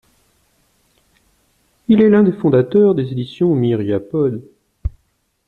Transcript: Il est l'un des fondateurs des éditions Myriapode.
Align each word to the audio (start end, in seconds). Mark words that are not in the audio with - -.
Il 1.87 2.01
est 2.01 2.09
l'un 2.09 2.23
des 2.23 2.31
fondateurs 2.31 2.95
des 2.95 3.11
éditions 3.11 3.53
Myriapode. 3.53 4.41